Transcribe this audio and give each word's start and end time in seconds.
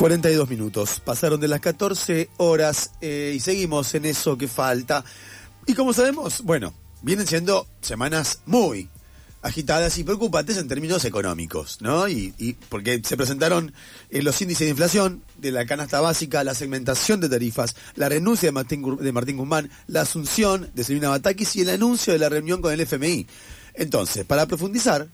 42 0.00 0.48
minutos. 0.48 0.98
Pasaron 1.04 1.38
de 1.40 1.46
las 1.46 1.60
14 1.60 2.30
horas 2.38 2.92
eh, 3.02 3.34
y 3.36 3.40
seguimos 3.40 3.94
en 3.94 4.06
eso 4.06 4.38
que 4.38 4.48
falta. 4.48 5.04
Y 5.66 5.74
como 5.74 5.92
sabemos, 5.92 6.40
bueno, 6.40 6.72
vienen 7.02 7.26
siendo 7.26 7.66
semanas 7.82 8.40
muy 8.46 8.88
agitadas 9.42 9.98
y 9.98 10.04
preocupantes 10.04 10.56
en 10.56 10.68
términos 10.68 11.04
económicos, 11.04 11.82
¿no? 11.82 12.08
Y, 12.08 12.56
porque 12.70 13.02
se 13.04 13.18
presentaron 13.18 13.74
eh, 14.08 14.22
los 14.22 14.40
índices 14.40 14.68
de 14.68 14.70
inflación 14.70 15.22
de 15.36 15.52
la 15.52 15.66
canasta 15.66 16.00
básica, 16.00 16.44
la 16.44 16.54
segmentación 16.54 17.20
de 17.20 17.28
tarifas, 17.28 17.76
la 17.94 18.08
renuncia 18.08 18.46
de 18.46 18.52
Martín, 18.52 18.96
de 18.98 19.12
Martín 19.12 19.36
Guzmán, 19.36 19.70
la 19.86 20.00
asunción 20.00 20.70
de 20.74 20.82
Silvina 20.82 21.10
Batakis 21.10 21.56
y 21.56 21.60
el 21.60 21.68
anuncio 21.68 22.14
de 22.14 22.20
la 22.20 22.30
reunión 22.30 22.62
con 22.62 22.72
el 22.72 22.80
FMI. 22.80 23.26
Entonces, 23.74 24.24
para 24.24 24.46
profundizar 24.46 25.08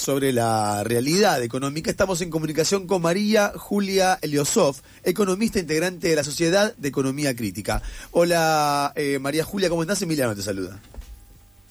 sobre 0.00 0.32
la 0.32 0.82
realidad 0.82 1.42
económica, 1.42 1.90
estamos 1.90 2.20
en 2.22 2.30
comunicación 2.30 2.86
con 2.86 3.02
María 3.02 3.52
Julia 3.54 4.18
Eliosov, 4.22 4.76
economista 5.04 5.58
integrante 5.58 6.08
de 6.08 6.16
la 6.16 6.24
Sociedad 6.24 6.74
de 6.76 6.88
Economía 6.88 7.36
Crítica. 7.36 7.82
Hola, 8.10 8.92
eh, 8.96 9.18
María 9.18 9.44
Julia, 9.44 9.68
¿cómo 9.68 9.82
estás? 9.82 10.00
Emiliano 10.02 10.34
te 10.34 10.42
saluda. 10.42 10.80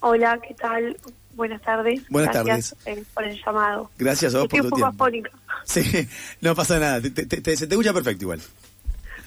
Hola, 0.01 0.39
¿qué 0.47 0.53
tal? 0.53 0.95
Buenas 1.33 1.61
tardes. 1.61 2.01
Buenas 2.09 2.33
Gracias 2.45 2.75
eh, 2.85 3.03
por 3.13 3.23
el 3.23 3.41
llamado. 3.43 3.89
Gracias 3.97 4.35
a 4.35 4.37
vos 4.39 4.45
Estoy 4.45 4.59
por 4.59 4.65
un 4.65 4.69
tu 4.69 4.75
poco 4.75 4.87
tiempo. 4.89 5.03
afónica. 5.03 5.31
Sí, 5.65 6.07
no 6.41 6.55
pasa 6.55 6.79
nada, 6.79 7.01
te- 7.01 7.09
te- 7.11 7.25
te- 7.25 7.57
se 7.57 7.65
te 7.67 7.73
escucha 7.73 7.93
perfecto 7.93 8.23
igual. 8.25 8.41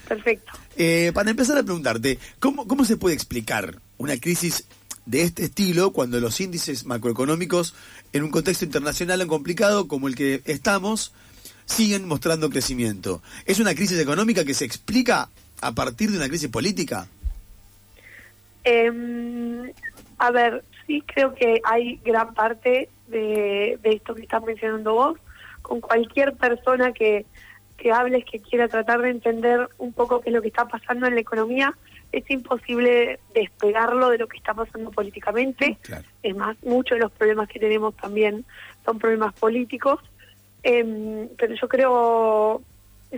Perfecto. 0.07 0.51
Eh, 0.77 1.11
para 1.13 1.29
empezar 1.29 1.57
a 1.57 1.63
preguntarte, 1.63 2.19
¿cómo, 2.39 2.67
¿cómo 2.67 2.85
se 2.85 2.97
puede 2.97 3.15
explicar 3.15 3.79
una 3.97 4.17
crisis 4.17 4.65
de 5.05 5.23
este 5.23 5.43
estilo 5.45 5.91
cuando 5.91 6.19
los 6.19 6.39
índices 6.39 6.85
macroeconómicos 6.85 7.75
en 8.13 8.23
un 8.23 8.31
contexto 8.31 8.65
internacional 8.65 9.19
tan 9.19 9.27
complicado 9.27 9.87
como 9.87 10.07
el 10.07 10.15
que 10.15 10.41
estamos 10.45 11.13
siguen 11.65 12.07
mostrando 12.07 12.49
crecimiento? 12.49 13.21
¿Es 13.45 13.59
una 13.59 13.75
crisis 13.75 13.99
económica 13.99 14.45
que 14.45 14.53
se 14.53 14.65
explica 14.65 15.29
a 15.61 15.71
partir 15.71 16.11
de 16.11 16.17
una 16.17 16.27
crisis 16.27 16.49
política? 16.49 17.07
Eh, 18.63 19.73
a 20.17 20.31
ver, 20.31 20.63
sí 20.87 21.03
creo 21.05 21.33
que 21.33 21.61
hay 21.63 21.99
gran 22.03 22.33
parte 22.33 22.89
de, 23.07 23.79
esto 23.83 24.15
que 24.15 24.23
estás 24.23 24.43
mencionando 24.43 24.93
vos. 24.93 25.19
Con 25.61 25.79
cualquier 25.79 26.33
persona 26.33 26.91
que, 26.91 27.25
que 27.77 27.91
hables, 27.91 28.25
que 28.25 28.39
quiera 28.39 28.67
tratar 28.67 29.01
de 29.01 29.09
entender 29.09 29.69
un 29.77 29.93
poco 29.93 30.19
qué 30.21 30.29
es 30.29 30.35
lo 30.35 30.41
que 30.41 30.49
está 30.49 30.67
pasando 30.67 31.07
en 31.07 31.15
la 31.15 31.21
economía, 31.21 31.73
es 32.13 32.29
imposible 32.29 33.19
despegarlo 33.33 34.09
de 34.09 34.19
lo 34.19 34.27
que 34.27 34.37
está 34.37 34.53
pasando 34.53 34.91
políticamente. 34.91 35.77
Claro. 35.81 36.05
Es 36.21 36.35
más, 36.35 36.55
muchos 36.63 36.97
de 36.97 37.03
los 37.03 37.11
problemas 37.11 37.49
que 37.49 37.59
tenemos 37.59 37.95
también 37.97 38.45
son 38.85 38.99
problemas 38.99 39.33
políticos. 39.33 39.99
Em, 40.61 41.27
pero 41.37 41.55
yo 41.55 41.67
creo 41.67 42.61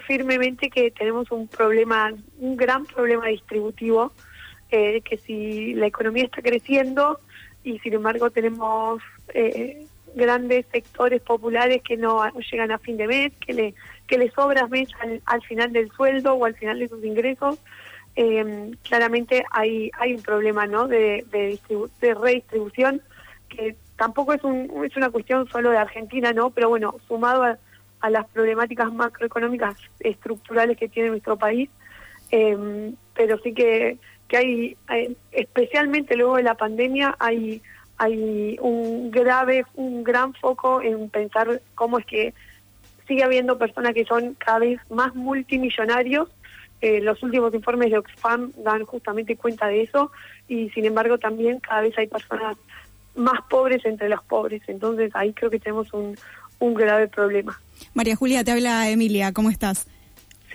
firmemente 0.08 0.70
que 0.70 0.92
tenemos 0.92 1.30
un 1.32 1.48
problema, 1.48 2.14
un 2.40 2.56
gran 2.56 2.86
problema 2.86 3.28
distributivo, 3.28 4.14
eh, 4.72 5.02
que 5.02 5.18
si 5.18 5.74
la 5.74 5.88
economía 5.88 6.24
está 6.24 6.42
creciendo 6.42 7.20
y 7.64 7.80
sin 7.80 7.94
embargo 7.94 8.30
tenemos 8.30 9.02
eh, 9.34 9.86
grandes 10.16 10.66
sectores 10.72 11.22
populares 11.22 11.82
que 11.82 11.98
no 11.98 12.24
llegan 12.52 12.72
a 12.72 12.80
fin 12.80 12.98
de 12.98 13.08
mes, 13.08 13.34
que 13.46 13.54
le 13.54 13.74
que 14.08 14.18
les 14.18 14.34
sobra 14.34 14.68
mes 14.68 14.90
al, 15.02 15.22
al 15.26 15.42
final 15.44 15.74
del 15.74 15.92
sueldo 15.92 16.36
o 16.36 16.46
al 16.46 16.56
final 16.56 16.80
de 16.80 16.88
sus 16.88 17.04
ingresos, 17.04 17.60
eh, 18.16 18.72
claramente 18.84 19.44
hay 19.52 19.92
hay 20.00 20.14
un 20.14 20.22
problema 20.22 20.66
no 20.68 20.88
de, 20.88 21.26
de, 21.32 21.60
de 22.02 22.14
redistribución 22.14 23.02
que 23.50 23.76
tampoco 23.98 24.34
es 24.34 24.44
un 24.44 24.72
es 24.86 24.96
una 24.96 25.10
cuestión 25.10 25.48
solo 25.50 25.72
de 25.72 25.78
Argentina 25.78 26.32
no 26.34 26.50
pero 26.50 26.70
bueno 26.70 26.96
sumado 27.08 27.44
a, 27.44 27.58
las 28.10 28.28
problemáticas 28.28 28.94
macroeconómicas 28.94 29.76
estructurales 30.00 30.78
que 30.78 30.88
tiene 30.88 31.10
nuestro 31.10 31.38
país 31.38 31.70
eh, 32.32 32.94
pero 33.16 33.40
sí 33.40 33.54
que 33.54 33.98
que 34.28 34.38
hay, 34.38 34.78
hay- 34.88 35.18
especialmente 35.32 36.16
luego 36.16 36.38
de 36.38 36.44
la 36.44 36.56
pandemia 36.56 37.16
hay 37.20 37.62
hay 37.98 38.58
un 38.62 39.10
grave 39.12 39.66
un 39.76 40.04
gran 40.04 40.34
foco 40.36 40.82
en 40.82 41.10
pensar 41.10 41.62
cómo 41.74 41.98
es 42.00 42.06
que 42.06 42.34
sigue 43.08 43.24
habiendo 43.24 43.58
personas 43.58 43.94
que 43.94 44.06
son 44.06 44.36
cada 44.36 44.60
vez 44.60 44.80
más 44.90 45.16
multimillonarios 45.16 46.30
eh, 46.82 47.02
los 47.02 47.22
últimos 47.24 47.54
informes 47.54 47.92
de 47.92 47.98
Oxfam 47.98 48.52
dan 48.58 48.86
justamente 48.86 49.36
cuenta 49.36 49.68
de 49.68 49.84
eso 49.84 50.12
y 50.48 50.70
sin 50.70 50.86
embargo 50.86 51.18
también 51.18 51.60
cada 51.60 51.82
vez 51.82 51.98
hay 51.98 52.08
personas 52.08 52.58
más 53.16 53.40
pobres 53.50 53.86
entre 53.86 54.10
los 54.10 54.24
pobres. 54.24 54.62
Entonces 54.68 55.12
ahí 55.16 55.34
creo 55.34 55.50
que 55.50 55.60
tenemos 55.60 55.94
un, 55.94 56.18
un 56.60 56.74
grave 56.74 57.08
problema. 57.08 57.60
María 57.94 58.16
Julia, 58.16 58.44
te 58.44 58.52
habla 58.52 58.90
Emilia, 58.90 59.32
¿cómo 59.34 59.50
estás? 59.50 59.88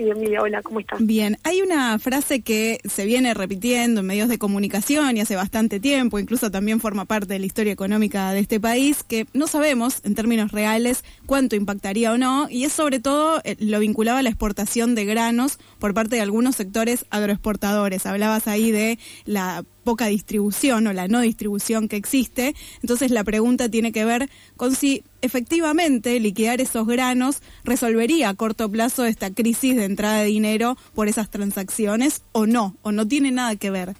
Sí, 0.00 0.09
Emilia, 0.09 0.41
hola, 0.41 0.62
¿cómo 0.62 0.81
estás? 0.81 0.99
Bien, 1.05 1.37
hay 1.44 1.61
una 1.61 1.99
frase 1.99 2.41
que 2.41 2.81
se 2.88 3.05
viene 3.05 3.34
repitiendo 3.34 4.00
en 4.00 4.06
medios 4.06 4.31
de 4.31 4.38
comunicación 4.38 5.19
y 5.19 5.21
hace 5.21 5.37
bastante 5.37 5.78
tiempo, 5.78 6.19
incluso 6.19 6.50
también 6.50 6.81
forma 6.81 7.05
parte 7.05 7.34
de 7.34 7.38
la 7.38 7.44
historia 7.44 7.75
económica 7.75 8.33
de 8.33 8.41
este 8.41 8.59
país, 8.59 9.03
que 9.03 9.27
no 9.34 9.47
sabemos 9.47 10.00
en 10.05 10.15
términos 10.15 10.53
reales 10.53 11.05
cuánto 11.27 11.55
impactaría 11.55 12.12
o 12.12 12.16
no, 12.16 12.49
y 12.49 12.65
es 12.65 12.72
sobre 12.72 12.99
todo 12.99 13.43
eh, 13.44 13.56
lo 13.59 13.78
vinculado 13.78 14.16
a 14.16 14.22
la 14.22 14.31
exportación 14.31 14.94
de 14.94 15.05
granos 15.05 15.59
por 15.78 15.93
parte 15.93 16.17
de 16.17 16.22
algunos 16.22 16.56
sectores 16.56 17.05
agroexportadores. 17.11 18.06
Hablabas 18.06 18.49
ahí 18.49 18.71
de 18.71 18.99
la 19.27 19.67
poca 19.84 20.06
distribución 20.06 20.87
o 20.87 20.94
la 20.94 21.09
no 21.09 21.21
distribución 21.21 21.88
que 21.88 21.97
existe. 21.97 22.55
Entonces 22.82 23.11
la 23.11 23.25
pregunta 23.25 23.69
tiene 23.69 23.93
que 23.93 24.06
ver 24.06 24.31
con 24.56 24.75
si 24.75 25.03
efectivamente 25.22 26.19
liquidar 26.20 26.60
esos 26.60 26.86
granos 26.86 27.42
resolvería 27.64 28.28
a 28.28 28.34
corto 28.34 28.70
plazo 28.70 29.04
esta 29.04 29.32
crisis 29.32 29.76
de 29.76 29.84
entrada 29.84 30.19
de 30.19 30.26
dinero 30.26 30.76
por 30.94 31.08
esas 31.08 31.31
transacciones 31.31 32.22
o 32.32 32.47
no, 32.47 32.76
o 32.82 32.92
no 32.92 33.06
tiene 33.06 33.31
nada 33.31 33.56
que 33.56 33.70
ver. 33.70 33.94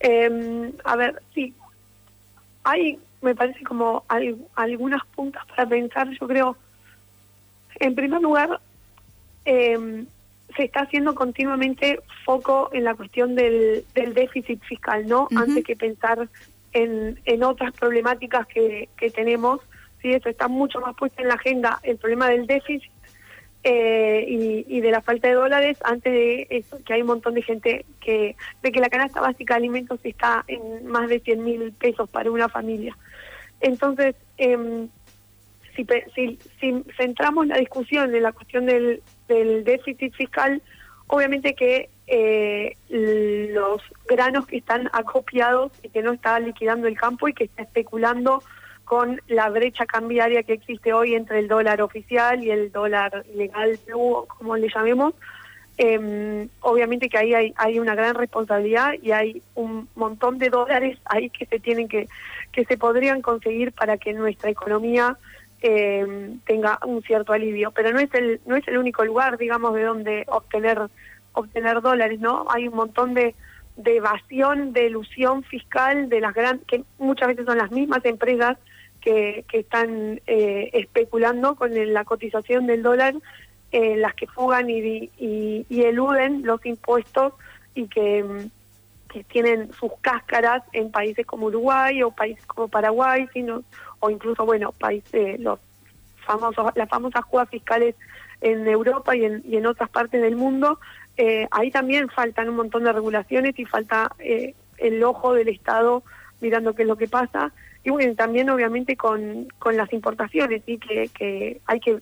Eh, 0.00 0.72
a 0.84 0.96
ver, 0.96 1.22
sí, 1.34 1.52
hay, 2.64 2.98
me 3.22 3.34
parece 3.34 3.64
como 3.64 4.04
al- 4.08 4.38
algunas 4.54 5.04
puntas 5.14 5.44
para 5.46 5.68
pensar, 5.68 6.08
yo 6.20 6.26
creo, 6.28 6.56
en 7.80 7.94
primer 7.94 8.20
lugar, 8.20 8.60
eh, 9.44 10.04
se 10.56 10.64
está 10.64 10.80
haciendo 10.80 11.14
continuamente 11.14 12.00
foco 12.24 12.70
en 12.72 12.84
la 12.84 12.94
cuestión 12.94 13.34
del, 13.34 13.84
del 13.94 14.14
déficit 14.14 14.62
fiscal, 14.64 15.06
¿no? 15.06 15.28
Antes 15.36 15.64
que 15.64 15.76
pensar 15.76 16.28
en, 16.72 17.20
en 17.24 17.42
otras 17.44 17.72
problemáticas 17.72 18.46
que, 18.46 18.88
que 18.96 19.10
tenemos, 19.10 19.60
sí, 20.00 20.12
eso 20.12 20.28
está 20.28 20.48
mucho 20.48 20.80
más 20.80 20.94
puesto 20.96 21.22
en 21.22 21.28
la 21.28 21.34
agenda, 21.34 21.80
el 21.82 21.96
problema 21.96 22.28
del 22.28 22.46
déficit 22.46 22.90
eh, 23.64 24.24
y, 24.68 24.80
de 24.80 24.90
la 24.90 25.02
falta 25.02 25.28
de 25.28 25.34
dólares 25.34 25.78
antes 25.82 26.12
de 26.12 26.46
eso, 26.50 26.78
que 26.84 26.94
hay 26.94 27.00
un 27.00 27.08
montón 27.08 27.34
de 27.34 27.42
gente 27.42 27.84
que 28.00 28.36
de 28.62 28.72
que 28.72 28.80
la 28.80 28.88
canasta 28.88 29.20
básica 29.20 29.54
de 29.54 29.58
alimentos 29.58 29.98
está 30.04 30.44
en 30.46 30.86
más 30.86 31.08
de 31.08 31.18
100 31.20 31.44
mil 31.44 31.72
pesos 31.72 32.08
para 32.08 32.30
una 32.30 32.48
familia. 32.48 32.96
Entonces, 33.60 34.14
em, 34.36 34.88
si, 35.74 35.86
centramos 36.96 37.46
la 37.46 37.58
discusión 37.58 38.14
en 38.14 38.22
la 38.22 38.32
cuestión 38.32 38.66
del, 38.66 39.02
del 39.26 39.64
déficit 39.64 40.14
fiscal, 40.14 40.62
obviamente 41.08 41.54
que 41.54 41.88
eh, 42.06 42.76
los 42.88 43.82
granos 44.08 44.46
que 44.46 44.56
están 44.56 44.88
acopiados 44.92 45.72
y 45.82 45.88
que 45.90 46.02
no 46.02 46.12
está 46.12 46.38
liquidando 46.40 46.86
el 46.86 46.96
campo 46.96 47.28
y 47.28 47.34
que 47.34 47.44
está 47.44 47.62
especulando 47.62 48.42
con 48.88 49.20
la 49.28 49.50
brecha 49.50 49.84
cambiaria 49.84 50.42
que 50.44 50.54
existe 50.54 50.94
hoy 50.94 51.14
entre 51.14 51.40
el 51.40 51.46
dólar 51.46 51.82
oficial 51.82 52.42
y 52.42 52.50
el 52.50 52.72
dólar 52.72 53.22
legal 53.34 53.78
como 53.86 54.56
le 54.56 54.70
llamemos, 54.74 55.12
eh, 55.76 56.48
obviamente 56.60 57.10
que 57.10 57.18
ahí 57.18 57.52
hay, 57.54 57.78
una 57.78 57.94
gran 57.94 58.14
responsabilidad 58.14 58.94
y 59.02 59.12
hay 59.12 59.42
un 59.54 59.90
montón 59.94 60.38
de 60.38 60.48
dólares 60.48 60.98
ahí 61.04 61.28
que 61.28 61.44
se 61.44 61.60
tienen 61.60 61.86
que 61.86 62.08
que 62.50 62.64
se 62.64 62.78
podrían 62.78 63.20
conseguir 63.20 63.72
para 63.72 63.98
que 63.98 64.14
nuestra 64.14 64.48
economía 64.48 65.18
eh, 65.60 66.32
tenga 66.46 66.78
un 66.86 67.02
cierto 67.02 67.34
alivio. 67.34 67.70
Pero 67.72 67.92
no 67.92 68.00
es 68.00 68.12
el 68.14 68.40
no 68.46 68.56
es 68.56 68.66
el 68.68 68.78
único 68.78 69.04
lugar 69.04 69.36
digamos 69.36 69.74
de 69.74 69.82
donde 69.82 70.24
obtener 70.28 70.88
obtener 71.34 71.82
dólares 71.82 72.18
no 72.20 72.46
hay 72.48 72.68
un 72.68 72.74
montón 72.74 73.12
de 73.12 73.34
de 73.76 73.96
evasión 73.96 74.72
de 74.72 74.86
ilusión 74.86 75.42
fiscal 75.42 76.08
de 76.08 76.20
las 76.20 76.32
grandes 76.32 76.66
que 76.66 76.84
muchas 76.98 77.28
veces 77.28 77.44
son 77.44 77.58
las 77.58 77.70
mismas 77.70 78.02
empresas 78.06 78.56
que, 79.00 79.44
que 79.48 79.60
están 79.60 80.20
eh, 80.26 80.70
especulando 80.72 81.54
con 81.54 81.70
la 81.92 82.04
cotización 82.04 82.66
del 82.66 82.82
dólar 82.82 83.14
eh, 83.70 83.96
las 83.96 84.14
que 84.14 84.26
fugan 84.26 84.70
y, 84.70 85.10
y, 85.18 85.66
y 85.68 85.82
eluden 85.82 86.42
los 86.44 86.64
impuestos 86.64 87.34
y 87.74 87.86
que, 87.86 88.24
mm, 88.24 88.50
que 89.08 89.24
tienen 89.24 89.72
sus 89.74 89.92
cáscaras 90.00 90.62
en 90.72 90.90
países 90.90 91.26
como 91.26 91.46
Uruguay 91.46 92.02
o 92.02 92.10
países 92.10 92.44
como 92.46 92.68
Paraguay, 92.68 93.28
sino, 93.32 93.62
o 94.00 94.10
incluso, 94.10 94.46
bueno, 94.46 94.72
países, 94.72 95.38
los 95.40 95.58
famosos, 96.24 96.72
las 96.76 96.88
famosas 96.88 97.24
jugas 97.24 97.48
fiscales 97.48 97.94
en 98.40 98.66
Europa 98.66 99.16
y 99.16 99.24
en, 99.24 99.42
y 99.44 99.56
en 99.56 99.66
otras 99.66 99.90
partes 99.90 100.22
del 100.22 100.36
mundo, 100.36 100.78
eh, 101.16 101.48
ahí 101.50 101.70
también 101.70 102.08
faltan 102.08 102.48
un 102.48 102.56
montón 102.56 102.84
de 102.84 102.92
regulaciones 102.92 103.58
y 103.58 103.64
falta 103.64 104.12
eh, 104.18 104.54
el 104.78 105.02
ojo 105.02 105.34
del 105.34 105.48
Estado 105.48 106.02
mirando 106.40 106.74
qué 106.74 106.82
es 106.82 106.88
lo 106.88 106.96
que 106.96 107.08
pasa. 107.08 107.52
Y 107.88 108.14
también 108.14 108.50
obviamente 108.50 108.96
con, 108.96 109.48
con 109.58 109.76
las 109.76 109.92
importaciones, 109.92 110.62
¿sí? 110.66 110.78
que, 110.78 111.08
que 111.08 111.60
hay 111.66 111.80
que 111.80 112.00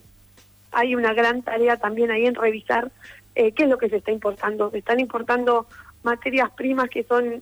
hay 0.71 0.95
una 0.95 1.13
gran 1.13 1.41
tarea 1.41 1.77
también 1.77 2.11
ahí 2.11 2.25
en 2.25 2.35
revisar 2.35 2.91
eh, 3.35 3.51
qué 3.51 3.63
es 3.63 3.69
lo 3.69 3.77
que 3.77 3.89
se 3.89 3.97
está 3.97 4.11
importando. 4.11 4.69
Se 4.71 4.79
están 4.79 4.99
importando 4.99 5.67
materias 6.03 6.49
primas 6.51 6.89
que 6.89 7.03
son 7.03 7.41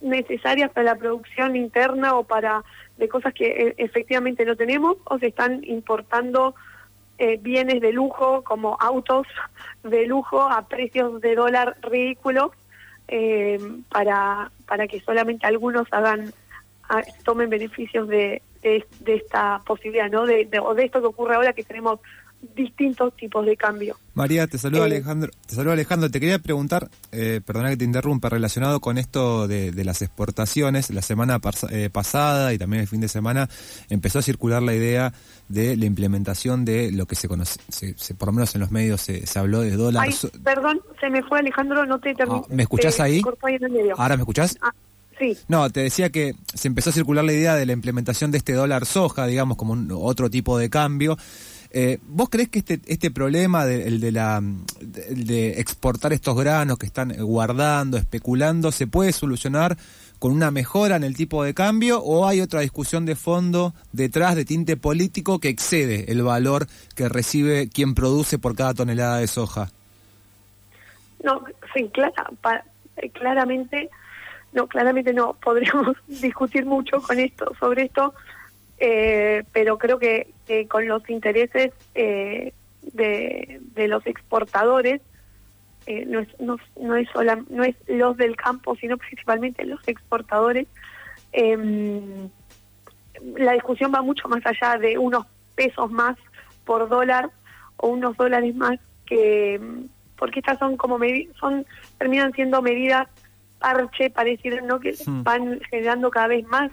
necesarias 0.00 0.70
para 0.70 0.84
la 0.84 0.94
producción 0.96 1.56
interna 1.56 2.16
o 2.16 2.24
para 2.24 2.64
de 2.96 3.08
cosas 3.08 3.34
que 3.34 3.46
eh, 3.46 3.74
efectivamente 3.78 4.44
no 4.44 4.56
tenemos 4.56 4.96
o 5.04 5.18
se 5.18 5.28
están 5.28 5.64
importando 5.64 6.54
eh, 7.18 7.38
bienes 7.40 7.80
de 7.80 7.92
lujo 7.92 8.42
como 8.44 8.76
autos 8.80 9.26
de 9.82 10.06
lujo 10.06 10.42
a 10.42 10.66
precios 10.68 11.20
de 11.20 11.34
dólar 11.34 11.76
ridículos 11.82 12.50
para 13.88 14.50
para 14.66 14.88
que 14.88 15.00
solamente 15.00 15.46
algunos 15.46 15.86
hagan 15.92 16.32
tomen 17.24 17.50
beneficios 17.50 18.08
de, 18.08 18.42
de, 18.62 18.84
esta 19.06 19.60
posibilidad 19.66 20.10
no 20.10 20.26
de, 20.26 20.44
de, 20.46 20.58
o 20.58 20.74
de 20.74 20.84
esto 20.84 21.00
que 21.00 21.06
ocurre 21.06 21.36
ahora 21.36 21.52
que 21.52 21.62
tenemos 21.62 22.00
distintos 22.54 23.14
tipos 23.16 23.44
de 23.44 23.56
cambio. 23.56 23.96
María, 24.14 24.46
te 24.46 24.58
saluda 24.58 24.82
eh, 24.82 24.86
Alejandro. 24.86 25.30
Te 25.46 25.54
saluda 25.54 25.72
Alejandro. 25.74 26.10
Te 26.10 26.20
quería 26.20 26.38
preguntar, 26.38 26.88
eh, 27.12 27.40
perdona 27.44 27.70
que 27.70 27.76
te 27.76 27.84
interrumpa, 27.84 28.28
relacionado 28.28 28.80
con 28.80 28.98
esto 28.98 29.48
de, 29.48 29.72
las 29.84 30.02
exportaciones. 30.02 30.90
La 30.90 31.02
semana 31.02 31.40
eh, 31.70 31.90
pasada 31.90 32.52
y 32.54 32.58
también 32.58 32.82
el 32.82 32.88
fin 32.88 33.00
de 33.00 33.08
semana 33.08 33.48
empezó 33.88 34.18
a 34.18 34.22
circular 34.22 34.62
la 34.62 34.74
idea 34.74 35.12
de 35.48 35.76
la 35.76 35.86
implementación 35.86 36.64
de 36.64 36.90
lo 36.92 37.06
que 37.06 37.14
se 37.14 37.28
conoce, 37.28 37.60
por 38.18 38.28
lo 38.28 38.32
menos 38.32 38.54
en 38.54 38.60
los 38.60 38.70
medios 38.70 39.00
se, 39.00 39.24
habló 39.38 39.60
de 39.60 39.72
dólares. 39.72 40.26
perdón, 40.42 40.80
se 41.00 41.08
me 41.08 41.22
fue 41.22 41.38
Alejandro, 41.38 41.86
no 41.86 42.00
te 42.00 42.14
terminé. 42.14 42.40
Ah, 42.42 42.48
¿Me 42.50 42.62
escuchás 42.64 42.98
ahí? 43.00 43.22
¿Ahora 43.96 44.16
me 44.16 44.22
escuchás? 44.22 44.58
Ah, 44.60 44.72
sí. 45.18 45.36
No, 45.48 45.70
te 45.70 45.80
decía 45.80 46.10
que 46.10 46.34
se 46.54 46.68
empezó 46.68 46.90
a 46.90 46.92
circular 46.92 47.24
la 47.24 47.32
idea 47.32 47.54
de 47.54 47.66
la 47.66 47.72
implementación 47.72 48.30
de 48.30 48.38
este 48.38 48.52
dólar 48.52 48.86
soja, 48.86 49.26
digamos, 49.26 49.56
como 49.56 49.76
otro 49.98 50.30
tipo 50.30 50.58
de 50.58 50.70
cambio. 50.70 51.16
Eh, 51.70 51.98
¿Vos 52.02 52.28
crees 52.30 52.48
que 52.48 52.60
este, 52.60 52.80
este 52.86 53.10
problema 53.10 53.66
de, 53.66 53.86
el 53.86 54.00
de, 54.00 54.12
la, 54.12 54.40
de, 54.80 55.60
exportar 55.60 56.12
estos 56.12 56.36
granos 56.36 56.78
que 56.78 56.86
están 56.86 57.14
guardando, 57.18 57.98
especulando, 57.98 58.72
se 58.72 58.86
puede 58.86 59.12
solucionar 59.12 59.76
con 60.18 60.32
una 60.32 60.50
mejora 60.50 60.96
en 60.96 61.04
el 61.04 61.14
tipo 61.14 61.44
de 61.44 61.54
cambio 61.54 62.00
o 62.00 62.26
hay 62.26 62.40
otra 62.40 62.60
discusión 62.60 63.04
de 63.04 63.16
fondo 63.16 63.74
detrás 63.92 64.36
de 64.36 64.44
tinte 64.44 64.76
político 64.76 65.38
que 65.38 65.48
excede 65.48 66.10
el 66.10 66.22
valor 66.22 66.66
que 66.94 67.08
recibe 67.08 67.68
quien 67.68 67.94
produce 67.94 68.38
por 68.38 68.56
cada 68.56 68.72
tonelada 68.72 69.18
de 69.18 69.26
soja? 69.26 69.70
No, 71.22 71.44
sí, 71.74 71.90
eh, 72.96 73.10
claramente, 73.10 73.90
no, 74.56 74.66
claramente 74.66 75.12
no. 75.12 75.34
Podríamos 75.42 75.96
discutir 76.08 76.66
mucho 76.66 77.00
con 77.00 77.20
esto, 77.20 77.52
sobre 77.60 77.84
esto 77.84 78.12
eh, 78.78 79.44
pero 79.52 79.78
creo 79.78 79.98
que, 79.98 80.34
con 80.68 80.86
los 80.86 81.08
intereses 81.08 81.72
eh, 81.94 82.52
de, 82.92 83.88
los 83.88 84.06
exportadores, 84.06 85.00
eh, 85.86 86.04
no, 86.06 86.20
es, 86.20 86.28
no, 86.40 86.96
es 86.96 87.08
sola, 87.10 87.42
no 87.48 87.64
es 87.64 87.76
los 87.86 88.16
del 88.16 88.36
campo, 88.36 88.76
sino 88.76 88.96
principalmente 88.98 89.64
los 89.64 89.86
exportadores, 89.88 90.66
em, 91.32 92.28
la 93.36 93.52
discusión 93.52 93.92
va 93.94 94.02
mucho 94.02 94.28
más 94.28 94.44
allá 94.44 94.78
de 94.78 94.98
unos 94.98 95.26
pesos 95.54 95.90
más 95.90 96.16
por 96.64 96.88
dólar 96.88 97.30
o 97.78 97.88
unos 97.88 98.16
dólares 98.16 98.54
más 98.54 98.78
que 99.06 99.60
porque 100.18 100.40
estas 100.40 100.58
son 100.58 100.76
como 100.76 100.98
son 101.38 101.66
terminan 101.98 102.32
siendo 102.32 102.60
medidas 102.60 103.08
parche 103.58 104.10
parecieron 104.10 104.66
no 104.66 104.80
que 104.80 104.94
van 105.06 105.60
generando 105.70 106.10
cada 106.10 106.28
vez 106.28 106.46
más 106.46 106.70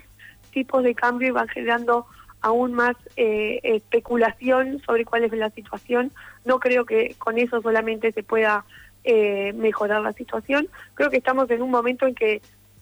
tipos 0.51 0.83
de 0.83 0.95
cambio 0.95 1.30
y 1.30 1.31
van 1.31 1.47
generando 1.47 2.06
aún 2.41 2.74
más 2.74 2.95
eh, 3.15 3.59
especulación 3.63 4.81
sobre 4.85 5.06
cuál 5.06 5.24
es 5.24 5.31
la 5.31 5.50
situación. 5.50 6.12
No 6.45 6.59
creo 6.59 6.85
que 6.85 7.15
con 7.18 7.38
eso 7.38 7.62
solamente 7.62 8.12
se 8.12 8.21
pueda 8.21 8.65
eh, 9.06 9.53
mejorar 9.53 10.01
la 10.01 10.12
situación. 10.12 10.68
Creo 10.94 11.09
que 11.09 11.18
estamos 11.18 11.50
en 11.50 11.62
un 11.62 11.71
momento 11.71 12.06
en 12.06 12.15
que, 12.15 12.35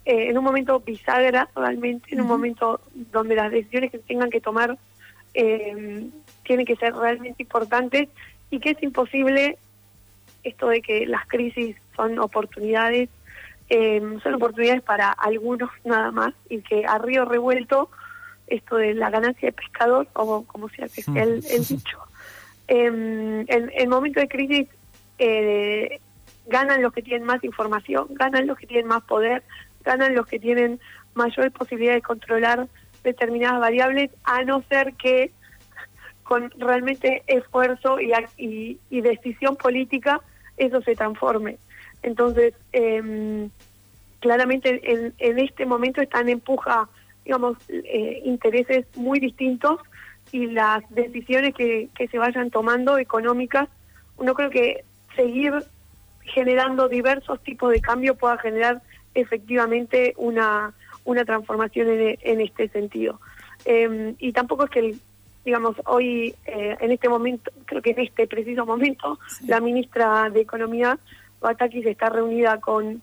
eh, 0.06 0.30
en 0.30 0.38
un 0.38 0.44
momento 0.44 0.80
bisagra 0.80 1.48
realmente, 1.56 2.09
en 2.12 2.21
un 2.21 2.27
momento 2.27 2.81
donde 3.12 3.36
las 3.36 3.51
decisiones 3.51 3.92
que 3.92 4.00
se 4.00 4.03
tengan 4.03 4.30
que 4.30 4.42
tomar 4.42 4.77
tienen 5.33 6.65
que 6.65 6.75
ser 6.75 6.94
realmente 6.94 7.44
importantes 7.44 8.09
y 8.50 8.59
que 8.59 8.71
es 8.71 8.83
imposible 8.83 9.57
esto 10.44 10.68
de 10.68 10.81
que 10.81 11.06
las 11.06 11.25
crisis 11.27 11.77
son 11.95 12.19
oportunidades 12.19 13.07
eh, 13.74 14.02
son 14.22 14.34
oportunidades 14.34 14.82
para 14.82 15.12
algunos 15.14 15.70
nada 15.86 16.12
más 16.12 16.34
y 16.50 16.62
que 16.62 16.86
a 16.86 16.98
río 16.98 17.24
revuelto 17.24 17.90
esto 18.48 18.76
de 18.76 18.94
la 18.94 19.10
ganancia 19.10 19.48
de 19.48 19.54
pescador, 19.54 20.10
como, 20.12 20.46
como 20.46 20.68
se 20.68 20.84
hace 20.84 21.06
el, 21.16 21.42
el 21.50 21.66
dicho, 21.66 21.98
em, 22.68 23.46
en 23.48 23.72
el 23.74 23.88
momento 23.88 24.20
de 24.20 24.28
crisis 24.28 24.68
eh, 25.20 26.02
ganan 26.48 26.82
los 26.82 26.92
que 26.92 27.02
tienen 27.02 27.26
más 27.26 27.42
información, 27.46 28.08
ganan 28.10 28.46
los 28.46 28.58
que 28.58 28.68
tienen 28.68 28.88
más 28.88 29.04
poder, 29.04 29.42
ganan 29.86 30.16
los 30.16 30.28
que 30.28 30.38
tienen 30.38 30.82
mayor 31.14 31.50
posibilidad 31.54 31.94
de 31.94 32.02
controlar 32.02 32.68
determinadas 33.06 33.62
variables, 33.62 34.12
a 34.26 34.44
no 34.44 34.64
ser 34.64 34.96
que 34.96 35.32
con 36.24 36.52
realmente 36.58 37.24
esfuerzo 37.26 38.02
y, 38.02 38.12
y, 38.36 38.80
y 38.90 39.00
decisión 39.00 39.56
política 39.56 40.20
eso 40.58 40.82
se 40.82 40.94
transforme. 40.94 41.58
Entonces, 42.03 42.53
eh, 42.74 43.50
claramente 44.19 44.81
en, 44.83 45.13
en, 45.18 45.39
este 45.39 45.65
momento 45.65 46.01
están 46.01 46.30
empuja, 46.30 46.88
digamos, 47.25 47.57
eh, 47.69 48.21
intereses 48.25 48.86
muy 48.95 49.19
distintos 49.19 49.80
y 50.31 50.48
las 50.48 50.83
decisiones 50.89 51.53
que, 51.53 51.89
que 51.95 52.07
se 52.07 52.18
vayan 52.18 52.50
tomando 52.50 52.98
económicas, 52.98 53.68
uno 54.18 54.33
creo 54.33 54.50
que 54.50 54.83
seguir 55.15 55.53
generando 56.24 56.88
diversos 56.88 57.42
tipos 57.44 57.71
de 57.71 57.81
cambio 57.81 58.15
pueda 58.15 58.38
generar 58.38 58.81
efectivamente 59.13 60.13
una, 60.18 60.74
una 61.03 61.25
transformación 61.25 61.89
en, 61.89 62.18
en 62.21 62.42
este 62.42 62.69
sentido. 62.69 63.19
Eh, 63.65 64.15
y 64.19 64.31
tampoco 64.31 64.65
es 64.65 64.69
que, 64.69 64.95
digamos, 65.45 65.75
hoy, 65.86 66.36
eh, 66.45 66.77
en 66.80 66.92
este 66.92 67.09
momento, 67.09 67.51
creo 67.65 67.81
que 67.81 67.92
en 67.92 68.00
este 68.00 68.27
preciso 68.27 68.65
momento, 68.65 69.19
la 69.48 69.59
ministra 69.59 70.30
de 70.30 70.42
Economía 70.42 70.98
Batakis 71.42 71.86
está 71.86 72.10
reunida 72.10 72.60
con 72.60 73.02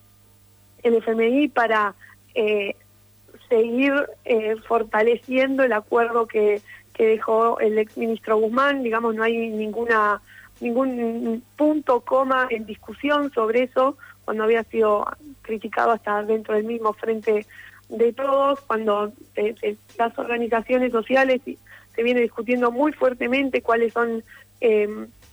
el 0.82 0.94
FMI 0.94 1.48
para 1.48 1.94
eh, 2.34 2.76
seguir 3.48 3.92
eh, 4.24 4.56
fortaleciendo 4.66 5.64
el 5.64 5.72
acuerdo 5.72 6.26
que, 6.26 6.62
dejó 6.98 7.60
el 7.60 7.78
exministro 7.78 8.38
Guzmán. 8.38 8.82
Digamos, 8.82 9.14
no 9.14 9.22
hay 9.22 9.50
ninguna 9.50 10.20
ningún 10.60 11.44
punto, 11.54 12.00
coma 12.00 12.48
en 12.50 12.66
discusión 12.66 13.32
sobre 13.32 13.62
eso, 13.62 13.96
cuando 14.24 14.42
había 14.42 14.64
sido 14.64 15.06
criticado 15.42 15.92
hasta 15.92 16.24
dentro 16.24 16.56
del 16.56 16.64
mismo 16.64 16.92
frente 16.94 17.46
de 17.88 18.12
todos, 18.12 18.60
cuando 18.62 19.12
eh, 19.36 19.76
las 19.96 20.18
organizaciones 20.18 20.90
sociales 20.90 21.40
se 21.94 22.02
viene 22.02 22.20
discutiendo 22.20 22.72
muy 22.72 22.90
fuertemente 22.92 23.62
cuáles 23.62 23.92
son 23.92 24.24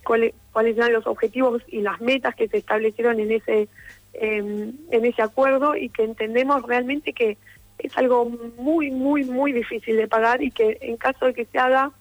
cuáles, 0.05 0.33
cuáles 0.53 0.77
eran 0.77 0.93
los 0.93 1.05
objetivos 1.05 1.61
y 1.67 1.81
las 1.81 1.99
metas 1.99 2.35
que 2.35 2.47
se 2.47 2.57
establecieron 2.57 3.19
en 3.19 3.31
ese 3.31 3.67
em, 4.13 4.73
en 4.91 5.05
ese 5.05 5.21
acuerdo 5.21 5.75
y 5.75 5.89
que 5.89 6.03
entendemos 6.03 6.63
realmente 6.63 7.11
que 7.11 7.37
es 7.77 7.97
algo 7.97 8.29
muy 8.57 8.91
muy 8.91 9.25
muy 9.25 9.51
difícil 9.51 9.97
de 9.97 10.07
pagar 10.07 10.41
y 10.41 10.51
que 10.51 10.77
en 10.81 10.95
caso 10.95 11.25
de 11.25 11.33
que 11.33 11.45
se 11.45 11.57
haga 11.57 11.91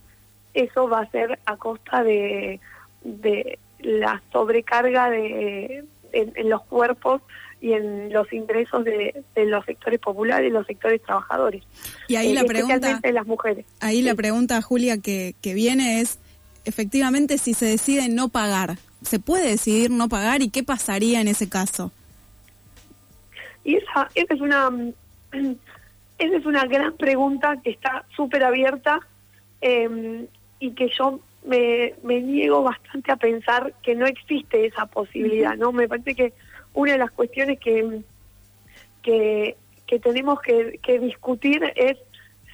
eso 0.52 0.88
va 0.88 1.00
a 1.00 1.11
ser 1.11 1.40
a 1.46 1.56
costa 1.56 2.04
de, 2.04 2.61
de 3.02 3.58
la 3.80 4.23
sobrecarga 4.30 5.11
de 5.11 5.84
en, 6.12 6.49
los 6.49 6.62
cuerpos 6.62 7.23
y 7.61 7.73
en 7.73 8.12
los 8.12 8.32
ingresos 8.32 8.84
de, 8.84 9.25
los 9.34 9.64
sectores 9.64 9.99
populares 9.99 10.49
y 10.49 10.52
los 10.52 10.66
sectores 10.66 11.02
trabajadores. 11.02 11.62
Y 12.08 12.16
ahí 12.16 12.32
la 12.32 12.42
eh, 12.42 12.46
pregunta, 12.46 13.00
las 13.02 13.26
mujeres. 13.26 13.66
Ahí 13.80 14.02
la 14.02 14.14
pregunta, 14.14 14.62
Julia, 14.62 14.99
que, 14.99 15.34
que 15.40 15.54
viene 15.54 16.00
es 16.00 16.18
efectivamente 16.64 17.38
si 17.38 17.54
se 17.54 17.66
decide 17.66 18.09
no 18.09 18.28
pagar. 18.28 18.76
¿Se 19.02 19.18
puede 19.18 19.49
decidir 19.49 19.90
no 19.90 20.09
pagar 20.09 20.42
y 20.42 20.50
qué 20.50 20.62
pasaría 20.62 21.21
en 21.21 21.28
ese 21.28 21.49
caso? 21.49 21.92
Y 23.64 23.76
esa, 23.76 24.09
esa 24.14 24.35
es 24.35 24.40
una 24.40 24.71
esa 26.18 26.37
es 26.37 26.47
una 26.47 26.64
gran 26.66 26.97
pregunta 26.97 27.61
que 27.62 27.71
está 27.71 28.04
súper 28.16 28.44
abierta 28.44 29.00
em, 29.61 30.26
y 30.59 30.71
que 30.73 30.88
yo 30.88 31.21
me, 31.44 31.94
me 32.02 32.21
niego 32.21 32.62
bastante 32.62 33.12
a 33.12 33.16
pensar 33.16 33.75
que 33.83 33.94
no 33.94 34.06
existe 34.06 34.66
esa 34.66 34.87
posibilidad, 34.87 35.56
¿no? 35.56 35.73
Me 35.73 35.88
parece 35.88 36.14
que 36.14 36.33
una 36.73 36.92
de 36.92 36.99
las 36.99 37.11
cuestiones 37.11 37.59
que, 37.59 38.00
que, 39.02 39.56
que 39.87 39.99
tenemos 39.99 40.40
que, 40.40 40.80
que 40.83 40.99
discutir 40.99 41.62
es 41.76 41.99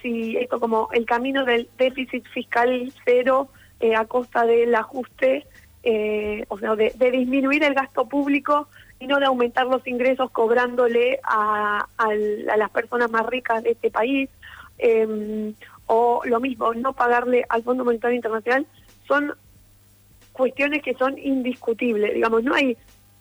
si 0.03 0.37
esto 0.37 0.59
como 0.59 0.89
el 0.93 1.05
camino 1.05 1.45
del 1.45 1.69
déficit 1.79 2.27
fiscal 2.29 2.93
cero 3.05 3.51
eh, 3.81 3.95
a 3.95 4.05
costa 4.05 4.45
del 4.45 4.75
ajuste, 4.75 5.47
eh, 5.83 6.45
o 6.49 6.59
sea, 6.59 6.77
de, 6.77 6.93
disminuir 6.99 7.65
el 7.65 7.75
gasto 7.75 8.07
público 8.07 8.69
y 8.99 9.07
no 9.07 9.19
de 9.19 9.27
aumentar 9.27 9.67
los 9.67 9.87
ingresos 9.87 10.31
cobrándole 10.31 11.19
a, 11.25 11.87
las 12.57 12.71
personas 12.71 13.11
más 13.11 13.27
ricas 13.27 13.63
de 13.63 13.71
este 13.71 13.91
país, 13.91 14.29
em, 14.79 15.55
o 15.87 16.21
lo 16.25 16.41
mismo, 16.41 16.75
no 16.75 16.93
pagarle 16.93 17.45
al 17.49 17.63
Fondo 17.63 17.85
Monetario 17.85 18.17
Internacional, 18.17 18.67
son 19.09 19.35
cuestiones 20.33 20.83
que 20.83 20.95
son 20.95 21.19
indiscutibles, 21.19 22.15
digamos, 22.15 22.43
no 22.45 22.55
hay 22.55 22.77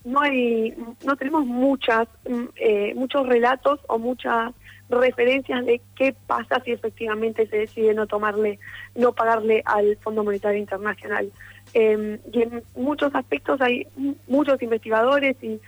no 0.06 0.22
hay 0.22 0.74
no 1.06 1.16
tenemos 1.18 1.46
muchas 1.46 2.08
mm, 2.28 2.44
eh, 2.56 2.94
muchos 2.96 3.28
relatos 3.28 3.80
o 3.88 4.00
muchas 4.00 4.54
referencias 4.89 5.65
de 5.65 5.81
qué 5.96 6.15
pasa 6.27 6.62
si 6.65 6.72
efectivamente 6.72 7.48
se 7.48 7.58
decide 7.58 7.93
no 7.93 8.08
tomarle 8.08 8.60
no 8.96 9.13
pagarle 9.13 9.62
al 9.65 9.98
Fondo 9.98 10.24
Monetario 10.24 10.60
Internacional. 10.60 11.31
Eh, 11.74 12.19
y 12.34 12.41
en 12.41 12.63
muchos 12.75 13.13
aspectos 13.13 13.62
hay 13.62 13.88
muchos 14.27 14.62
investigadores 14.62 15.38
y, 15.41 15.60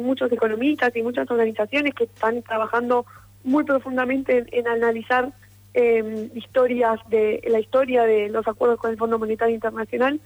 muchos 0.00 0.30
economistas 0.30 0.94
y 0.94 1.02
muchas 1.02 1.28
organizaciones 1.28 1.92
que 1.94 2.04
están 2.04 2.40
trabajando 2.42 3.04
muy 3.42 3.64
profundamente 3.64 4.46
en, 4.52 4.68
analizar 4.68 5.32
eh, 5.74 6.30
historias 6.36 7.00
de 7.08 7.42
la 7.48 7.58
historia 7.58 8.04
de 8.04 8.28
los 8.28 8.46
acuerdos 8.46 8.78
con 8.78 8.92
el 8.92 8.96
Fondo 8.96 9.18
Monetario 9.18 9.56
Internacional 9.56 10.20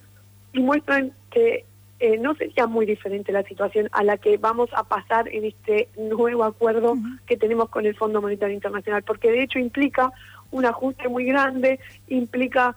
y 0.52 0.60
muestran 0.60 1.12
que 1.30 1.64
eh, 1.98 2.18
no 2.18 2.34
sería 2.34 2.66
muy 2.66 2.84
diferente 2.84 3.32
la 3.32 3.42
situación 3.42 3.88
a 3.92 4.04
la 4.04 4.18
que 4.18 4.36
vamos 4.36 4.68
a 4.74 4.84
pasar 4.84 5.28
en 5.28 5.44
este 5.44 5.88
nuevo 5.96 6.44
acuerdo 6.44 6.92
uh 6.92 6.96
-huh. 6.96 7.20
que 7.26 7.36
tenemos 7.36 7.70
con 7.70 7.86
el 7.86 7.94
Fondo 7.94 8.20
Monetario 8.20 8.54
Internacional, 8.54 9.02
porque 9.02 9.30
de 9.30 9.42
hecho 9.42 9.58
implica 9.58 10.12
un 10.50 10.64
ajuste 10.64 11.08
muy 11.08 11.24
grande, 11.24 11.80
implica 12.08 12.76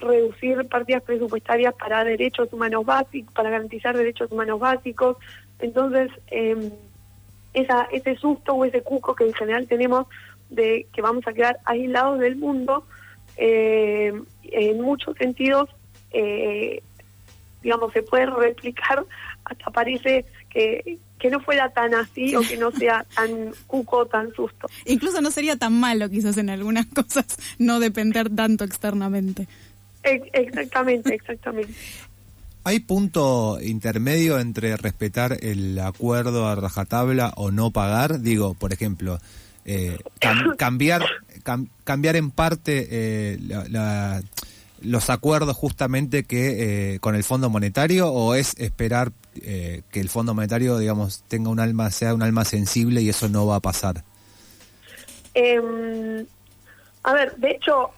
reducir 0.00 0.68
partidas 0.68 1.02
presupuestarias 1.02 1.74
para 1.74 2.04
derechos 2.04 2.52
humanos 2.52 2.84
básicos, 2.84 3.32
para 3.34 3.50
garantizar 3.50 3.96
derechos 3.96 4.30
humanos 4.30 4.60
básicos. 4.60 5.16
Entonces, 5.58 6.10
eh, 6.30 6.70
esa, 7.54 7.88
ese 7.90 8.16
susto 8.16 8.54
o 8.54 8.64
ese 8.64 8.82
cuco 8.82 9.14
que 9.14 9.24
en 9.24 9.34
general 9.34 9.66
tenemos 9.66 10.06
de 10.50 10.86
que 10.92 11.02
vamos 11.02 11.26
a 11.26 11.32
quedar 11.32 11.58
aislados 11.64 12.18
del 12.20 12.36
mundo, 12.36 12.84
eh, 13.36 14.12
en 14.44 14.80
muchos 14.80 15.16
sentidos, 15.16 15.68
eh, 16.10 16.82
digamos, 17.62 17.92
se 17.92 18.02
puede 18.02 18.26
replicar, 18.26 19.04
hasta 19.44 19.70
parece 19.70 20.26
que, 20.50 20.98
que 21.18 21.30
no 21.30 21.40
fuera 21.40 21.70
tan 21.70 21.94
así 21.94 22.34
o 22.36 22.42
que 22.42 22.56
no 22.56 22.70
sea 22.78 23.04
tan 23.14 23.52
cuco, 23.66 24.06
tan 24.06 24.32
susto. 24.34 24.68
Incluso 24.86 25.20
no 25.20 25.30
sería 25.30 25.56
tan 25.56 25.78
malo 25.78 26.08
quizás 26.08 26.36
en 26.36 26.50
algunas 26.50 26.86
cosas 26.94 27.26
no 27.58 27.80
depender 27.80 28.30
tanto 28.34 28.64
externamente. 28.64 29.48
Exactamente, 30.02 31.14
exactamente. 31.14 31.74
¿Hay 32.64 32.80
punto 32.80 33.58
intermedio 33.62 34.38
entre 34.38 34.76
respetar 34.76 35.38
el 35.42 35.78
acuerdo 35.78 36.46
a 36.46 36.54
rajatabla 36.54 37.32
o 37.36 37.50
no 37.50 37.70
pagar? 37.70 38.20
Digo, 38.20 38.54
por 38.54 38.72
ejemplo, 38.72 39.18
eh, 39.64 39.98
cam 40.18 40.56
cambiar, 40.56 41.02
cam 41.42 41.68
cambiar 41.84 42.16
en 42.16 42.30
parte 42.30 42.88
eh, 42.90 43.38
la, 43.40 43.68
la 43.68 44.22
los 44.82 45.10
acuerdos 45.10 45.56
justamente 45.56 46.24
que 46.24 46.94
eh, 46.94 47.00
con 47.00 47.14
el 47.14 47.24
Fondo 47.24 47.50
Monetario 47.50 48.10
o 48.12 48.34
es 48.34 48.58
esperar 48.58 49.12
eh, 49.42 49.82
que 49.90 50.00
el 50.00 50.08
Fondo 50.08 50.34
Monetario 50.34 50.78
digamos 50.78 51.24
tenga 51.28 51.50
un 51.50 51.60
alma 51.60 51.90
sea 51.90 52.14
un 52.14 52.22
alma 52.22 52.44
sensible 52.44 53.00
y 53.00 53.08
eso 53.08 53.28
no 53.28 53.46
va 53.46 53.56
a 53.56 53.60
pasar 53.60 54.04
eh, 55.34 56.26
a 57.02 57.12
ver 57.12 57.36
de 57.36 57.50
hecho 57.50 57.90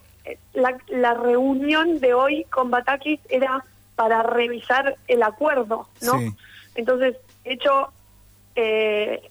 la, 0.55 0.77
la, 0.89 1.15
reunión 1.15 1.99
de 2.01 2.15
hoy 2.15 2.45
con 2.45 2.71
Batakis 2.71 3.21
era 3.29 3.65
para 3.97 4.23
revisar 4.23 4.97
el 5.09 5.23
acuerdo 5.23 5.89
no 6.03 6.19
sí. 6.19 6.35
entonces 6.75 7.17
de 7.45 7.53
hecho 7.53 7.93
eh, 8.55 9.31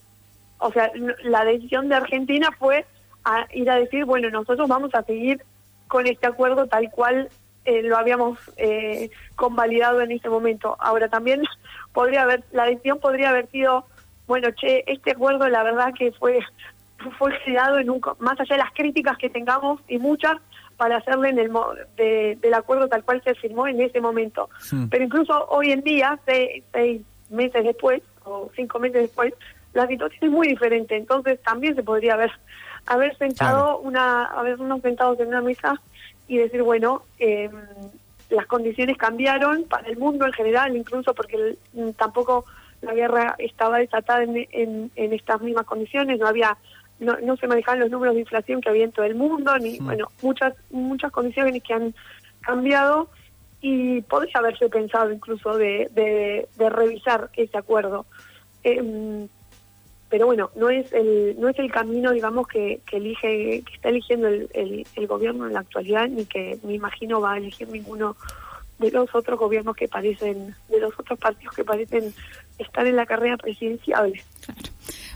o 0.60 0.72
sea 0.72 0.92
la 1.24 1.46
decisión 1.46 1.90
de 1.90 1.96
Argentina 1.96 2.50
fue 2.58 2.86
a 3.24 3.48
ir 3.54 3.70
a 3.70 3.76
decir 3.76 4.06
bueno 4.06 4.30
nosotros 4.30 4.68
vamos 4.68 4.94
a 4.94 5.04
seguir 5.04 5.44
con 5.90 6.08
este 6.08 6.28
acuerdo 6.28 6.68
tal 6.68 6.90
cual 6.92 7.30
eh, 7.66 7.82
lo 7.82 7.98
habíamos 7.98 8.40
eh, 8.56 9.10
convalidado 9.36 10.00
en 10.00 10.12
este 10.12 10.30
momento. 10.30 10.78
Ahora 10.80 11.10
también 11.10 11.44
podría 11.92 12.22
haber, 12.22 12.44
la 12.54 12.66
decisión 12.66 13.00
podría 13.00 13.32
haber 13.32 13.50
sido, 13.50 13.86
bueno, 14.28 14.50
che, 14.52 14.86
este 14.88 15.12
acuerdo 15.12 15.50
la 15.50 15.64
verdad 15.64 15.94
que 15.98 16.14
fue 16.14 16.40
fue 17.18 17.38
creado 17.44 17.80
en 17.80 17.90
un, 17.90 18.02
más 18.20 18.40
allá 18.40 18.56
de 18.56 18.64
las 18.64 18.74
críticas 18.74 19.18
que 19.18 19.30
tengamos 19.30 19.82
y 19.88 19.98
muchas 19.98 20.38
para 20.78 20.98
hacerle 20.98 21.30
en 21.30 21.40
el 21.40 21.52
de, 21.98 22.38
del 22.40 22.54
acuerdo 22.54 22.88
tal 22.88 23.04
cual 23.04 23.22
se 23.24 23.36
firmó 23.36 23.68
en 23.68 23.82
ese 23.82 24.00
momento. 24.00 24.50
Sí. 24.60 24.78
Pero 24.90 25.04
incluso 25.04 25.48
hoy 25.50 25.72
en 25.72 25.82
día, 25.82 26.18
seis, 26.26 26.64
seis 26.72 27.02
meses 27.30 27.66
después 27.66 28.02
o 28.24 28.50
cinco 28.56 28.80
meses 28.80 29.02
después, 29.02 29.34
la 29.74 29.88
situación 29.88 30.20
es 30.24 30.32
muy 30.32 30.48
diferente. 30.48 30.96
Entonces 30.96 31.42
también 31.42 31.76
se 31.76 31.84
podría 31.84 32.14
haber 32.14 32.32
haber 32.86 33.18
sentado 33.18 33.64
claro. 33.64 33.80
una 33.80 34.26
habernos 34.26 34.82
sentados 34.82 35.20
en 35.20 35.28
una 35.28 35.42
mesa 35.42 35.80
y 36.28 36.38
decir, 36.38 36.62
bueno, 36.64 37.04
eh, 37.20 37.50
las 38.30 38.46
condiciones 38.46 38.98
cambiaron 38.98 39.64
para 39.64 39.88
el 39.88 39.98
mundo 39.98 40.26
en 40.26 40.34
general, 40.34 40.76
incluso 40.76 41.14
porque 41.14 41.58
el, 41.74 41.96
tampoco 41.96 42.46
la 42.82 42.94
guerra 42.94 43.36
estaba 43.40 43.80
desatada 43.80 44.24
en, 44.24 44.48
en, 44.52 44.92
en, 44.96 45.14
estas 45.14 45.42
mismas 45.42 45.66
condiciones, 45.66 46.20
no 46.20 46.28
había 46.28 46.58
no, 47.00 47.18
no 47.22 47.38
se 47.38 47.48
manejaban 47.48 47.80
los 47.80 47.90
números 47.90 48.16
de 48.16 48.22
inflación 48.22 48.62
que 48.62 48.70
había 48.70 48.84
en 48.84 48.92
todo 48.92 49.06
el 49.06 49.16
mundo, 49.16 49.58
ni, 49.58 49.80
mm. 49.80 49.86
bueno, 49.86 50.12
muchas 50.22 50.54
muchas 50.70 51.12
condiciones 51.12 51.62
que 51.64 51.74
han 51.74 51.96
cambiado 52.42 53.10
y 53.62 54.02
podría 54.02 54.34
haberse 54.36 54.70
pensado 54.70 55.12
incluso 55.12 55.58
de, 55.58 55.90
de, 55.94 56.48
de 56.58 56.70
revisar 56.70 57.30
ese 57.36 57.58
acuerdo. 57.58 58.06
Eh, 58.64 59.28
pero 60.10 60.26
bueno, 60.26 60.50
no 60.56 60.70
es 60.70 60.92
el 60.92 61.36
no 61.40 61.50
es 61.50 61.60
el 61.60 61.72
camino, 61.72 62.12
digamos, 62.12 62.48
que, 62.48 62.82
que 62.86 62.98
elige 62.98 63.62
que 63.64 63.76
está 63.76 63.90
eligiendo 63.90 64.28
el, 64.28 64.86
gobierno 65.08 65.48
en 65.48 65.54
la 65.54 65.60
actualidad, 65.60 66.08
ni 66.08 66.26
que 66.26 66.58
me 66.64 66.74
imagino 66.74 67.22
va 67.22 67.34
a 67.34 67.38
elegir 67.38 67.70
ninguno 67.70 68.16
de 68.80 68.92
los 68.92 69.14
otros 69.14 69.38
gobiernos 69.38 69.76
que 69.76 69.88
parecen, 69.88 70.56
de 70.70 70.80
los 70.80 70.98
otros 70.98 71.20
partidos 71.20 71.56
que 71.56 71.64
parecen 71.64 72.14
estar 72.58 72.88
en 72.88 72.96
la 72.96 73.06
carrera 73.06 73.38
presidencial. 73.38 74.14
Claro. 74.46 74.62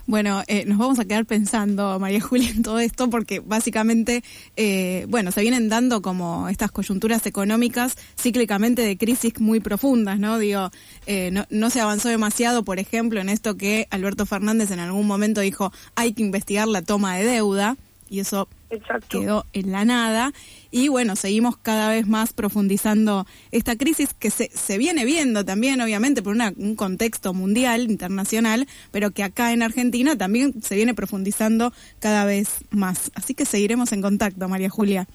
Bueno, 0.05 0.43
eh, 0.47 0.65
nos 0.65 0.77
vamos 0.77 0.99
a 0.99 1.05
quedar 1.05 1.25
pensando, 1.25 1.97
María 1.97 2.19
Julia, 2.21 2.49
en 2.49 2.61
todo 2.61 2.79
esto 2.79 3.09
porque 3.09 3.39
básicamente, 3.39 4.23
eh, 4.57 5.05
bueno, 5.07 5.31
se 5.31 5.41
vienen 5.41 5.69
dando 5.69 6.01
como 6.01 6.49
estas 6.49 6.71
coyunturas 6.71 7.25
económicas 7.25 7.95
cíclicamente 8.19 8.81
de 8.81 8.97
crisis 8.97 9.39
muy 9.39 9.61
profundas, 9.61 10.19
¿no? 10.19 10.37
Digo, 10.39 10.71
eh, 11.05 11.29
no, 11.31 11.45
no 11.49 11.69
se 11.69 11.79
avanzó 11.79 12.09
demasiado, 12.09 12.63
por 12.63 12.79
ejemplo, 12.79 13.21
en 13.21 13.29
esto 13.29 13.55
que 13.55 13.87
Alberto 13.91 14.25
Fernández 14.25 14.71
en 14.71 14.79
algún 14.79 15.07
momento 15.07 15.39
dijo, 15.39 15.71
hay 15.95 16.11
que 16.13 16.23
investigar 16.23 16.67
la 16.67 16.81
toma 16.81 17.15
de 17.15 17.23
deuda 17.23 17.77
y 18.13 18.19
eso 18.19 18.47
Exacto. 18.69 19.19
quedó 19.19 19.45
en 19.53 19.71
la 19.71 19.85
nada. 19.85 20.33
Y 20.69 20.87
bueno, 20.87 21.15
seguimos 21.15 21.57
cada 21.57 21.89
vez 21.89 22.07
más 22.07 22.31
profundizando 22.31 23.25
esta 23.51 23.75
crisis 23.75 24.13
que 24.13 24.29
se, 24.29 24.51
se 24.51 24.77
viene 24.77 25.03
viendo 25.03 25.43
también, 25.43 25.81
obviamente, 25.81 26.21
por 26.21 26.35
una, 26.35 26.53
un 26.55 26.75
contexto 26.75 27.33
mundial, 27.33 27.89
internacional, 27.89 28.67
pero 28.91 29.09
que 29.09 29.23
acá 29.23 29.51
en 29.51 29.63
Argentina 29.63 30.15
también 30.15 30.61
se 30.61 30.75
viene 30.75 30.93
profundizando 30.93 31.73
cada 31.97 32.23
vez 32.23 32.63
más. 32.69 33.11
Así 33.15 33.33
que 33.33 33.45
seguiremos 33.45 33.91
en 33.93 34.03
contacto, 34.03 34.47
María 34.47 34.69
Julia. 34.69 35.07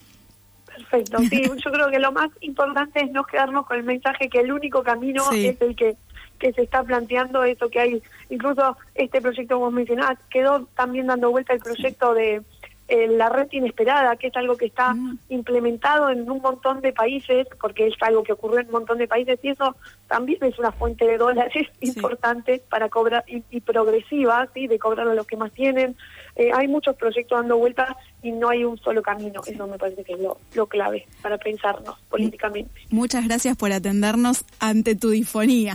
Perfecto, 0.66 1.18
sí, 1.30 1.42
yo 1.64 1.70
creo 1.70 1.90
que 1.92 2.00
lo 2.00 2.10
más 2.10 2.30
importante 2.40 3.00
es 3.00 3.12
no 3.12 3.22
quedarnos 3.22 3.64
con 3.64 3.76
el 3.76 3.84
mensaje 3.84 4.28
que 4.28 4.40
el 4.40 4.50
único 4.50 4.82
camino 4.82 5.22
sí. 5.30 5.46
es 5.46 5.62
el 5.62 5.76
que 5.76 5.96
que 6.38 6.52
se 6.52 6.62
está 6.62 6.82
planteando 6.82 7.44
eso 7.44 7.68
que 7.68 7.80
hay 7.80 8.02
incluso 8.30 8.76
este 8.94 9.20
proyecto 9.20 9.56
que 9.56 9.60
vos 9.60 9.72
mencionás 9.72 10.18
quedó 10.30 10.66
también 10.76 11.06
dando 11.06 11.30
vuelta 11.30 11.52
el 11.52 11.60
proyecto 11.60 12.14
de 12.14 12.42
eh, 12.88 13.06
la 13.06 13.28
red 13.28 13.48
inesperada, 13.50 14.16
que 14.16 14.28
es 14.28 14.36
algo 14.36 14.56
que 14.56 14.64
está 14.64 14.94
mm. 14.94 15.18
implementado 15.28 16.08
en 16.08 16.28
un 16.30 16.40
montón 16.40 16.80
de 16.80 16.92
países, 16.92 17.46
porque 17.60 17.86
es 17.86 17.94
algo 18.00 18.22
que 18.22 18.32
ocurrió 18.32 18.60
en 18.60 18.66
un 18.66 18.72
montón 18.72 18.96
de 18.96 19.06
países, 19.06 19.38
y 19.42 19.50
eso 19.50 19.76
también 20.06 20.42
es 20.42 20.58
una 20.58 20.72
fuente 20.72 21.06
de 21.06 21.18
dólares 21.18 21.68
sí. 21.80 21.88
importante 21.88 22.62
para 22.70 22.88
cobrar 22.88 23.24
y, 23.26 23.42
y, 23.50 23.60
progresiva, 23.60 24.48
¿sí? 24.54 24.66
de 24.66 24.78
cobrar 24.78 25.06
a 25.06 25.14
los 25.14 25.26
que 25.26 25.36
más 25.36 25.52
tienen. 25.52 25.96
Eh, 26.34 26.50
hay 26.54 26.66
muchos 26.66 26.96
proyectos 26.96 27.38
dando 27.38 27.58
vueltas 27.58 27.94
y 28.22 28.32
no 28.32 28.48
hay 28.48 28.64
un 28.64 28.78
solo 28.78 29.02
camino. 29.02 29.42
Eso 29.46 29.66
me 29.66 29.76
parece 29.76 30.04
que 30.04 30.14
es 30.14 30.20
lo, 30.20 30.38
lo 30.54 30.66
clave 30.66 31.06
para 31.20 31.36
pensarnos 31.36 31.98
políticamente. 32.08 32.70
Muchas 32.90 33.26
gracias 33.26 33.56
por 33.56 33.72
atendernos 33.72 34.44
ante 34.60 34.94
tu 34.94 35.10
difonía. 35.10 35.74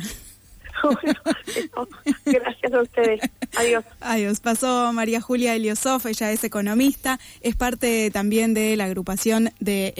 Gracias 2.25 2.73
a 2.73 2.81
ustedes. 2.81 3.21
Adiós. 3.57 3.83
Adiós. 4.01 4.39
Pasó 4.39 4.91
María 4.93 5.21
Julia 5.21 5.55
Eliosof, 5.55 6.05
ella 6.05 6.31
es 6.31 6.43
economista, 6.43 7.19
es 7.41 7.55
parte 7.55 8.11
también 8.11 8.53
de 8.53 8.75
la 8.75 8.85
agrupación 8.85 9.51
de, 9.59 9.93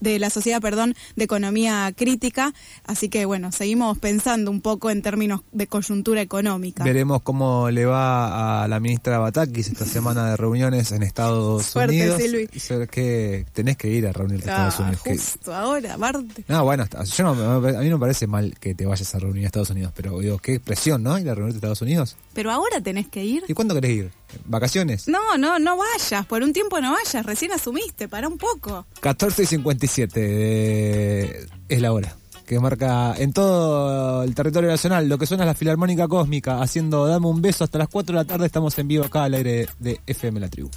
de 0.00 0.18
la 0.18 0.30
Sociedad 0.30 0.60
perdón, 0.60 0.94
de 1.14 1.24
Economía 1.24 1.92
Crítica. 1.96 2.52
Así 2.84 3.08
que 3.08 3.24
bueno, 3.24 3.52
seguimos 3.52 3.98
pensando 3.98 4.50
un 4.50 4.60
poco 4.60 4.90
en 4.90 5.02
términos 5.02 5.40
de 5.52 5.66
coyuntura 5.66 6.20
económica. 6.20 6.84
Veremos 6.84 7.22
cómo 7.22 7.70
le 7.70 7.84
va 7.84 8.64
a 8.64 8.68
la 8.68 8.80
ministra 8.80 9.18
Batakis 9.18 9.68
esta 9.68 9.84
semana 9.84 10.30
de 10.30 10.36
reuniones 10.36 10.92
en 10.92 11.02
Estados 11.02 11.66
Suerte, 11.66 11.94
Unidos. 11.94 12.22
Silvi. 12.22 12.86
Que 12.88 13.46
tenés 13.52 13.76
que 13.76 13.88
ir 13.88 14.06
a 14.06 14.12
reunirte 14.12 14.50
ah, 14.50 14.66
a 14.66 14.68
Estados 14.68 14.80
Unidos. 14.80 15.00
Justo 15.00 15.50
que... 15.50 15.56
ahora, 15.56 15.94
aparte. 15.94 16.44
No, 16.48 16.64
bueno, 16.64 16.86
yo 17.04 17.24
no, 17.24 17.30
a 17.66 17.80
mí 17.80 17.88
no 17.88 17.96
me 17.96 18.00
parece 18.00 18.26
mal 18.26 18.54
que 18.58 18.74
te 18.74 18.86
vayas 18.86 19.14
a 19.14 19.18
reunir 19.18 19.44
a 19.44 19.46
Estados 19.46 19.70
Unidos, 19.70 19.92
pero 19.94 20.20
qué 20.42 20.60
presión, 20.60 21.02
¿no? 21.02 21.18
Ir 21.18 21.28
a 21.30 21.34
reunirte 21.34 21.56
a 21.56 21.58
Estados 21.58 21.82
Unidos. 21.82 22.16
Pero 22.34 22.50
ahora 22.50 22.80
tenés 22.80 23.08
que 23.08 23.24
ir. 23.24 23.44
¿Y 23.48 23.54
cuándo 23.54 23.74
querés 23.74 23.90
ir? 23.92 24.10
¿Vacaciones? 24.44 25.08
No, 25.08 25.38
no, 25.38 25.58
no 25.58 25.76
vayas. 25.76 26.26
Por 26.26 26.42
un 26.42 26.52
tiempo 26.52 26.80
no 26.80 26.92
vayas. 26.92 27.24
Recién 27.24 27.52
asumiste. 27.52 28.08
Para 28.08 28.28
un 28.28 28.38
poco. 28.38 28.86
14 29.00 29.42
y 29.42 29.46
57 29.46 30.20
eh, 30.20 31.46
es 31.68 31.80
la 31.80 31.92
hora. 31.92 32.16
que 32.46 32.60
marca 32.60 33.14
en 33.16 33.32
todo 33.32 34.22
el 34.22 34.34
territorio 34.34 34.70
nacional 34.70 35.08
lo 35.08 35.18
que 35.18 35.26
suena 35.26 35.44
es 35.44 35.48
la 35.48 35.54
Filarmónica 35.54 36.06
Cósmica, 36.06 36.62
haciendo 36.62 37.06
Dame 37.06 37.26
un 37.26 37.42
beso 37.42 37.64
hasta 37.64 37.78
las 37.78 37.88
4 37.88 38.12
de 38.12 38.24
la 38.24 38.24
tarde. 38.24 38.46
Estamos 38.46 38.78
en 38.78 38.88
vivo 38.88 39.04
acá 39.04 39.24
al 39.24 39.34
aire 39.34 39.68
de 39.78 40.00
FM 40.06 40.40
La 40.40 40.48
Tribu. 40.48 40.70